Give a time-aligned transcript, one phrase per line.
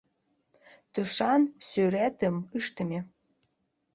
[0.93, 2.99] Тушан сӱретым ыштыме...»